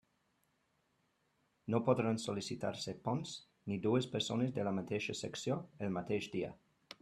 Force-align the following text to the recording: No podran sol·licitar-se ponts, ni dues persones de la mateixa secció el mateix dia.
No 1.73 1.81
podran 1.89 2.17
sol·licitar-se 2.23 2.95
ponts, 3.09 3.35
ni 3.73 3.79
dues 3.87 4.11
persones 4.17 4.57
de 4.59 4.67
la 4.69 4.73
mateixa 4.81 5.19
secció 5.23 5.63
el 5.89 5.97
mateix 6.01 6.35
dia. 6.39 6.55